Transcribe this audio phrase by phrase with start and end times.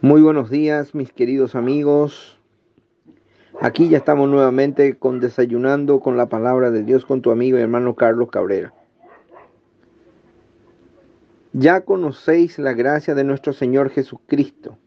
[0.00, 2.38] Muy buenos días, mis queridos amigos.
[3.60, 7.62] Aquí ya estamos nuevamente con desayunando con la palabra de Dios con tu amigo y
[7.62, 8.72] hermano Carlos Cabrera.
[11.52, 14.78] Ya conocéis la gracia de nuestro Señor Jesucristo,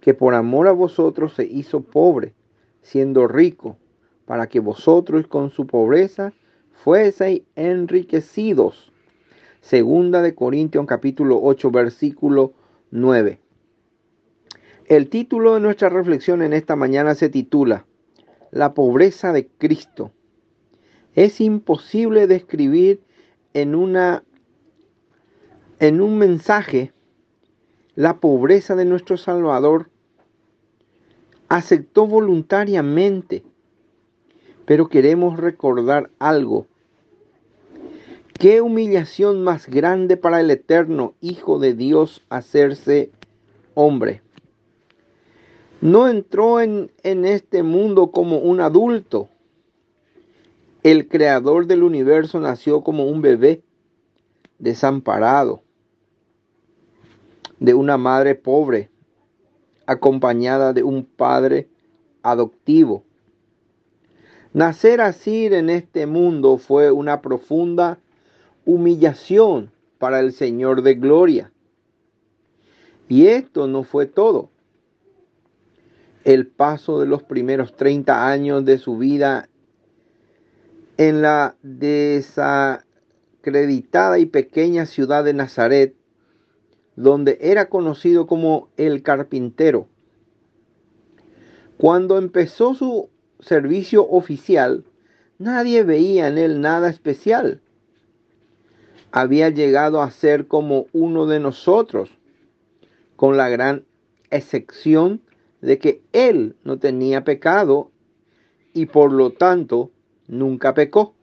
[0.00, 2.32] que por amor a vosotros se hizo pobre,
[2.80, 3.76] siendo rico,
[4.24, 6.32] para que vosotros con su pobreza
[6.72, 8.90] fueseis enriquecidos.
[9.60, 12.54] Segunda de Corintios capítulo 8 versículo
[12.92, 13.43] 9.
[14.94, 17.84] El título de nuestra reflexión en esta mañana se titula
[18.52, 20.12] La pobreza de Cristo.
[21.16, 23.00] Es imposible describir
[23.54, 24.22] en una
[25.80, 26.92] en un mensaje
[27.96, 29.90] la pobreza de nuestro Salvador.
[31.48, 33.42] Aceptó voluntariamente,
[34.64, 36.68] pero queremos recordar algo.
[38.38, 43.10] Qué humillación más grande para el eterno Hijo de Dios hacerse
[43.74, 44.22] hombre
[45.84, 49.28] no entró en, este mundo como un adulto.
[50.82, 53.62] El creador del universo nació como un bebé
[54.58, 55.62] desamparado
[57.60, 58.88] de una madre pobre,
[59.84, 61.68] acompañada de un padre
[62.22, 63.04] adoptivo.
[64.54, 67.98] Nacer así en este mundo fue una profunda
[68.64, 71.52] humillación para el Señor de Gloria.
[73.06, 74.48] Y esto no fue todo
[76.24, 79.48] el paso de los primeros 30 años de su vida
[80.96, 85.94] en la desacreditada y pequeña ciudad de Nazaret,
[86.96, 89.88] donde era conocido como el carpintero.
[91.76, 94.84] Cuando empezó su servicio oficial,
[95.38, 97.60] nadie veía en él nada especial.
[99.10, 102.10] Había llegado a ser como uno de nosotros,
[103.16, 103.84] con la gran
[104.30, 105.20] excepción
[105.64, 107.90] de que él no tenía pecado
[108.74, 109.90] y por lo tanto
[110.28, 111.14] nunca pecó.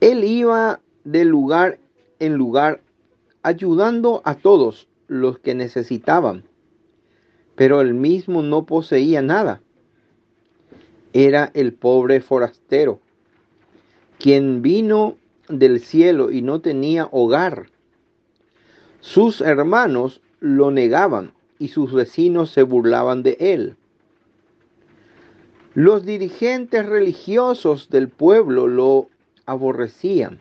[0.00, 1.78] Él iba de lugar
[2.18, 2.80] en lugar
[3.44, 6.42] ayudando a todos los que necesitaban,
[7.54, 9.60] pero él mismo no poseía nada.
[11.12, 13.00] Era el pobre forastero,
[14.18, 15.16] quien vino
[15.48, 17.70] del cielo y no tenía hogar.
[19.00, 23.76] Sus hermanos lo negaban y sus vecinos se burlaban de él.
[25.74, 29.08] Los dirigentes religiosos del pueblo lo
[29.46, 30.40] aborrecían.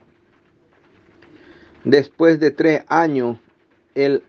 [1.84, 3.38] Después de tres años,
[3.96, 4.24] el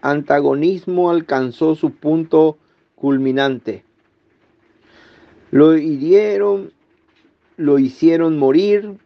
[0.00, 2.58] antagonismo alcanzó su punto
[2.94, 3.84] culminante.
[5.50, 6.72] Lo hirieron,
[7.56, 8.98] lo hicieron morir.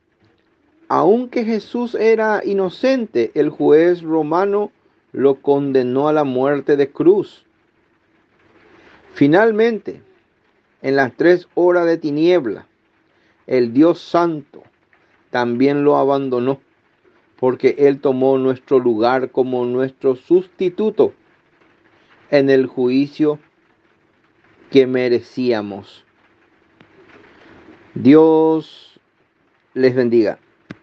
[0.88, 4.72] Aunque Jesús era inocente, el juez romano
[5.12, 7.44] lo condenó a la muerte de cruz.
[9.14, 10.02] Finalmente,
[10.82, 12.66] en las tres horas de tiniebla,
[13.46, 14.62] el Dios Santo
[15.30, 16.60] también lo abandonó,
[17.38, 21.14] porque Él tomó nuestro lugar como nuestro sustituto
[22.30, 23.38] en el juicio
[24.70, 26.04] que merecíamos.
[27.94, 29.00] Dios
[29.74, 30.38] les bendiga.